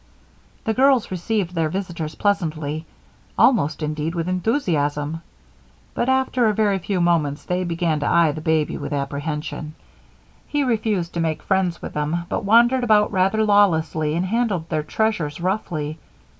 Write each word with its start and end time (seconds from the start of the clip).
The 0.63 0.73
girls 0.73 1.11
received 1.11 1.53
their 1.53 1.69
visitors 1.69 2.15
pleasantly; 2.15 2.87
almost, 3.37 3.83
indeed, 3.83 4.15
with 4.15 4.27
enthusiasm; 4.27 5.21
but 5.93 6.09
after 6.09 6.47
a 6.47 6.55
very 6.55 6.79
few 6.79 6.99
moments, 6.99 7.43
they 7.45 7.63
began 7.63 7.99
to 7.99 8.07
eye 8.07 8.31
the 8.31 8.41
baby 8.41 8.77
with 8.77 8.93
apprehension. 8.93 9.75
He 10.47 10.63
refused 10.63 11.13
to 11.13 11.19
make 11.19 11.43
friends 11.43 11.83
with 11.83 11.93
them 11.93 12.25
but 12.29 12.43
wandered 12.43 12.83
about 12.83 13.11
rather 13.11 13.43
lawlessly 13.43 14.15
and 14.15 14.25
handled 14.25 14.69
their 14.69 14.81
treasures 14.81 15.39
roughly. 15.39 15.99